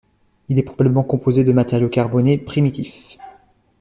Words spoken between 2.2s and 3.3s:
primitif.